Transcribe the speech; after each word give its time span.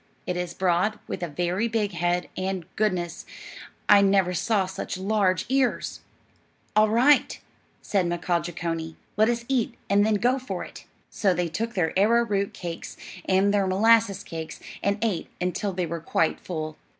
It 0.25 0.35
is 0.35 0.55
broad, 0.55 0.97
with 1.07 1.21
a 1.21 1.27
very 1.27 1.67
big 1.67 1.91
head, 1.91 2.27
and, 2.35 2.65
goodness, 2.75 3.23
I 3.87 4.01
never 4.01 4.33
saw 4.33 4.65
such 4.65 4.97
large 4.97 5.45
ears!" 5.47 5.99
"All 6.75 6.89
right," 6.89 7.39
said 7.83 8.07
Mkaaah 8.07 8.41
Jeechonee; 8.41 8.95
"let 9.15 9.29
us 9.29 9.45
eat, 9.47 9.75
and 9.91 10.03
then 10.03 10.15
go 10.15 10.39
for 10.39 10.63
it." 10.63 10.85
So 11.11 11.35
they 11.35 11.49
took 11.49 11.75
their 11.75 11.93
arrowroot 11.95 12.51
cakes, 12.51 12.97
and 13.25 13.53
their 13.53 13.67
molasses 13.67 14.23
cakes, 14.23 14.59
and 14.81 14.97
ate 15.03 15.29
until 15.39 15.71
they 15.71 15.85
were 15.85 16.01
quite 16.01 16.39
full. 16.39 16.77